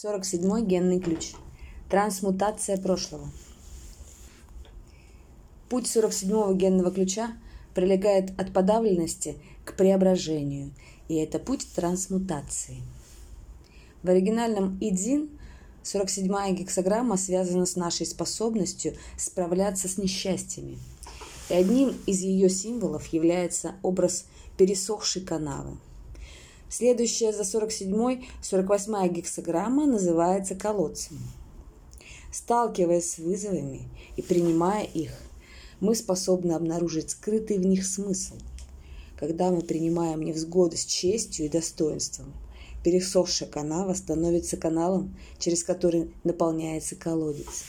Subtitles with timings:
[0.00, 1.32] 47 генный ключ.
[1.90, 3.32] Трансмутация прошлого.
[5.68, 7.32] Путь 47-го генного ключа
[7.74, 9.34] прилегает от подавленности
[9.64, 10.70] к преображению,
[11.08, 12.76] и это путь трансмутации.
[14.04, 15.30] В оригинальном Идзин
[15.82, 20.78] 47-я гексограмма связана с нашей способностью справляться с несчастьями.
[21.50, 24.26] И одним из ее символов является образ
[24.56, 25.76] пересохшей канавы–
[26.70, 31.18] Следующая за 47-й, 48-я гексограмма называется колодцем.
[32.30, 35.12] Сталкиваясь с вызовами и принимая их,
[35.80, 38.34] мы способны обнаружить скрытый в них смысл.
[39.18, 42.34] Когда мы принимаем невзгоды с честью и достоинством,
[42.84, 47.64] пересохшая канава становится каналом, через который наполняется колодец.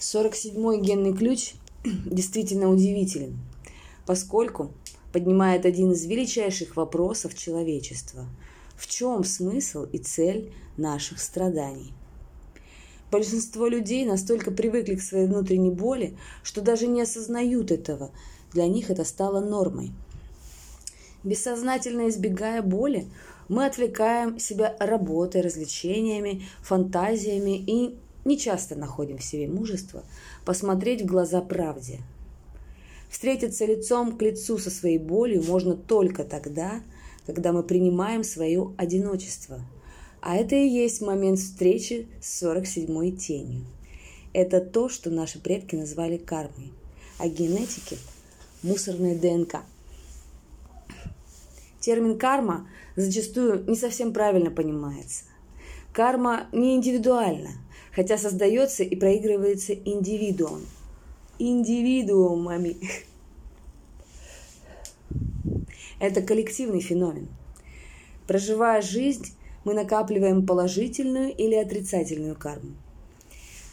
[0.00, 3.38] 47-й генный ключ действительно удивителен,
[4.04, 4.72] поскольку
[5.12, 8.26] поднимает один из величайших вопросов человечества.
[8.76, 11.92] В чем смысл и цель наших страданий?
[13.10, 18.10] Большинство людей настолько привыкли к своей внутренней боли, что даже не осознают этого.
[18.52, 19.92] Для них это стало нормой.
[21.22, 23.06] Бессознательно избегая боли,
[23.48, 30.04] мы отвлекаем себя работой, развлечениями, фантазиями и не часто находим в себе мужество
[30.44, 32.00] посмотреть в глаза правде–
[33.22, 36.82] Встретиться лицом к лицу со своей болью можно только тогда,
[37.24, 39.60] когда мы принимаем свое одиночество.
[40.20, 43.64] А это и есть момент встречи с 47-й тенью.
[44.32, 46.72] Это то, что наши предки назвали кармой,
[47.18, 47.96] а генетики–
[48.64, 49.60] мусорной ДНК.
[51.78, 55.26] Термин «карма» зачастую не совсем правильно понимается.
[55.92, 57.50] Карма не индивидуальна,
[57.94, 60.62] хотя создается и проигрывается индивидуум–
[61.38, 62.76] индивидуумами.
[66.02, 67.28] Это коллективный феномен.
[68.26, 72.72] Проживая жизнь, мы накапливаем положительную или отрицательную карму.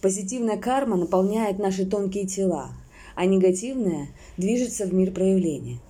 [0.00, 2.70] Позитивная карма наполняет наши тонкие тела,
[3.14, 5.80] а негативная движется в мир проявления.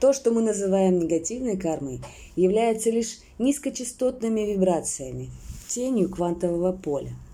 [0.00, 2.00] То, что мы называем негативной кармой,
[2.34, 5.30] является лишь низкочастотными вибрациями,
[5.68, 7.12] тенью квантового поля–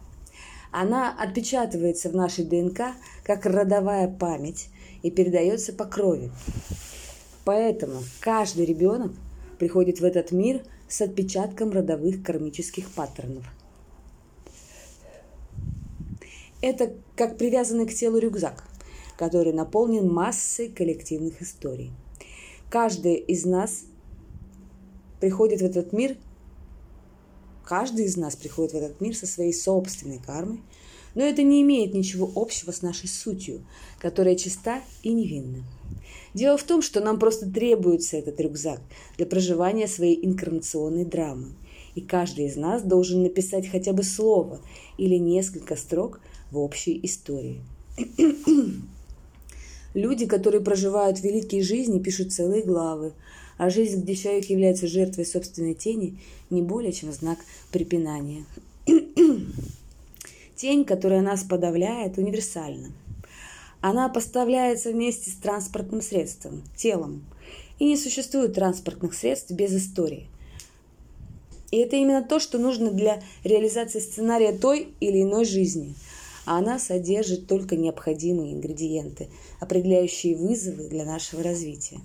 [0.73, 2.95] она отпечатывается в нашей ДНК
[3.25, 4.69] как родовая память
[5.03, 6.31] и передается по крови.
[7.45, 9.13] Поэтому каждый ребенок
[9.59, 13.45] приходит в этот мир с отпечатком родовых кармических паттернов.
[16.61, 18.65] Это как привязанный к телу рюкзак,
[19.17, 21.93] который наполнен массой коллективных историй.
[22.71, 23.83] Каждый из нас
[25.21, 26.17] приходит в этот мир
[27.65, 30.61] Каждый из нас приходит в этот мир со своей собственной кармой,
[31.15, 33.65] но это не имеет ничего общего с нашей сутью,
[33.99, 35.65] которая чиста и невинна.
[36.35, 38.81] Дело в том, что нам просто требуется этот рюкзак
[39.17, 41.49] для проживания своей инкарнационной драмы.
[41.95, 44.61] И каждый из нас должен написать хотя бы слово
[44.97, 46.21] или несколько строк
[46.51, 47.63] в общей истории.
[49.95, 53.13] Люди, которые проживают великие жизни, пишут целые главы,
[53.59, 57.39] а жизнь, где человек является жертвой собственной тени, не более чем знак
[57.71, 58.47] препинания.
[60.57, 62.93] Тень, которая нас подавляет, универсальна.
[63.83, 67.25] Она поставляется вместе с транспортным средством, телом.
[67.81, 70.29] И не существует транспортных средств без истории.
[71.73, 75.95] И это именно то, что нужно для реализации сценария той или иной жизни.
[76.47, 79.29] А она содержит только необходимые ингредиенты,
[79.59, 81.99] определяющие вызовы для нашего развития.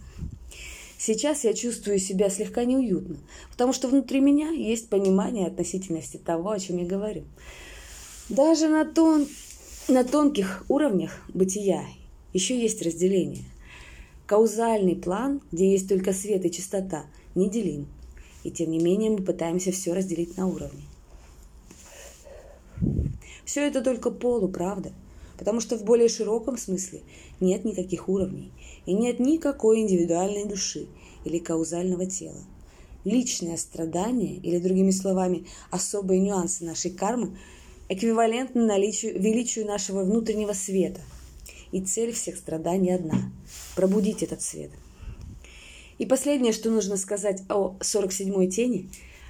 [0.98, 3.18] Сейчас я чувствую себя слегка неуютно,
[3.52, 7.24] потому что внутри меня есть понимание относительности того, о чем я говорю.
[8.30, 9.28] Даже на, тон,
[9.88, 11.86] на тонких уровнях бытия
[12.34, 13.44] еще есть разделение.
[14.26, 17.06] Каузальный план, где есть только свет и чистота,
[17.36, 17.88] неделим.
[18.44, 20.84] И тем не менее мы пытаемся все разделить на уровне.
[23.46, 24.92] Все это только полуправда–
[25.38, 27.02] потому что в более широком смысле
[27.40, 28.52] нет никаких уровней
[28.86, 30.88] и нет никакой индивидуальной души
[31.24, 32.42] или каузального тела.
[33.04, 37.38] Личное страдание, или другими словами, особые нюансы нашей кармы,
[37.90, 41.02] эквивалентны наличию, величию нашего внутреннего света.
[41.72, 43.32] И цель всех страданий одна–
[43.76, 44.72] пробудить этот свет.
[45.98, 48.90] И последнее, что нужно сказать о 47-й тени,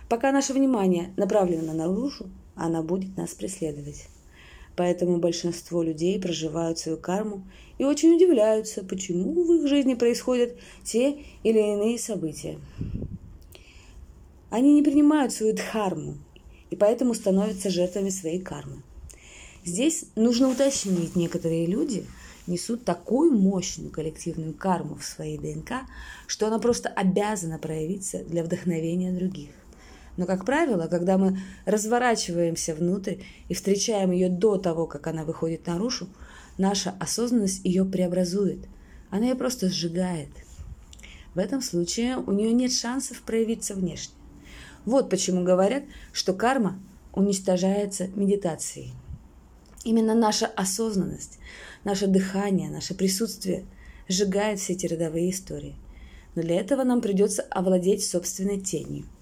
[0.10, 4.08] пока наше внимание направлено наружу, она будет нас преследовать.
[4.76, 7.44] Поэтому большинство людей проживают свою карму
[7.80, 12.60] и очень удивляются, почему в их жизни происходят те или иные события.
[14.50, 16.18] Они не принимают свою дхарму
[16.70, 18.82] и поэтому становятся жертвами своей кармы.
[19.64, 22.06] Здесь нужно уточнить, некоторые люди
[22.48, 25.82] несут такую мощную коллективную карму в своей ДНК,
[26.26, 29.50] что она просто обязана проявиться для вдохновения других.
[30.16, 33.18] Но, как правило, когда мы разворачиваемся внутрь
[33.50, 36.08] и встречаем ее до того, как она выходит наружу,
[36.58, 38.68] наша осознанность ее преобразует.
[39.12, 40.30] Она ее просто сжигает.
[41.36, 44.17] В этом случае у нее нет шансов проявиться внешне.
[44.88, 46.80] Вот почему говорят, что карма
[47.14, 48.94] уничтожается медитацией.
[49.84, 51.38] Именно наша осознанность,
[51.84, 53.66] наше дыхание, наше присутствие
[54.08, 55.76] сжигает все эти родовые истории.
[56.34, 59.06] Но для этого нам придется овладеть собственной тенью–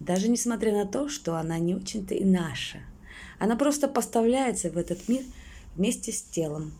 [0.00, 2.78] даже несмотря на то, что она не очень-то и наша.
[3.38, 5.22] Она просто поставляется в этот мир
[5.76, 6.72] вместе с телом.